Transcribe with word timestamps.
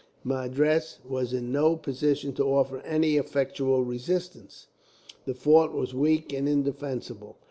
"Madras 0.23 0.97
was 1.07 1.31
in 1.31 1.51
no 1.51 1.75
position 1.75 2.33
to 2.33 2.43
offer 2.43 2.79
any 2.79 3.17
effectual 3.17 3.83
resistance. 3.83 4.65
The 5.25 5.35
fort 5.35 5.73
was 5.73 5.93
weak 5.93 6.33
and 6.33 6.49
indefensible. 6.49 7.37